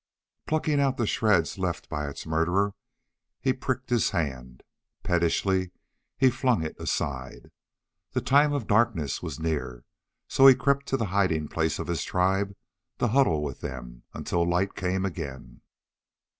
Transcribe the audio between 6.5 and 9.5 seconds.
it aside. The time of darkness was